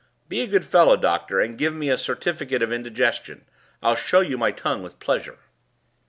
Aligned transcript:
Be 0.27 0.41
a 0.41 0.47
good 0.47 0.65
fellow, 0.65 0.97
doctor, 0.97 1.39
and 1.39 1.59
give 1.59 1.75
me 1.75 1.91
a 1.91 1.95
certificate 1.95 2.63
of 2.63 2.71
indigestion; 2.73 3.45
I'll 3.83 3.95
show 3.95 4.21
you 4.21 4.35
my 4.35 4.49
tongue 4.49 4.81
with 4.81 4.97
pleasure." 4.99 5.37